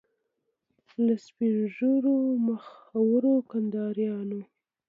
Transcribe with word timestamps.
له 1.05 1.15
سپین 1.25 1.55
ږیرو 1.75 2.17
مخورو 2.47 3.33
کنداریانو. 3.51 4.41